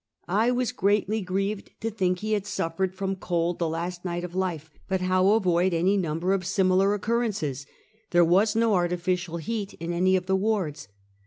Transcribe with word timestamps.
I 0.27 0.49
was 0.49 0.71
greatly 0.71 1.21
grieved 1.21 1.79
to 1.81 1.91
think 1.91 2.17
he 2.21 2.33
had 2.33 2.47
suffered 2.47 2.95
from 2.95 3.17
cold 3.17 3.59
the 3.59 3.69
last 3.69 4.03
night 4.03 4.23
of 4.23 4.33
life, 4.33 4.71
but 4.87 5.01
how 5.01 5.33
avoid 5.33 5.75
any 5.75 5.95
number 5.95 6.33
of 6.33 6.43
similar 6.43 6.95
occurrences? 6.95 7.67
There 8.09 8.25
was 8.25 8.55
no 8.55 8.73
artificial 8.73 9.37
heat 9.37 9.75
in 9.75 9.93
any 9.93 10.15
of 10.15 10.25
the 10.25 10.35
wards. 10.35 10.87